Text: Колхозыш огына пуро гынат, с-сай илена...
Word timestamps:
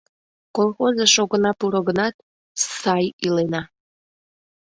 Колхозыш 0.55 1.13
огына 1.23 1.51
пуро 1.59 1.81
гынат, 1.87 2.15
с-сай 2.61 3.05
илена... 3.25 3.61